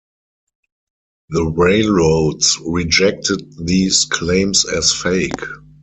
[1.29, 5.43] The railroads rejected these claims as fake.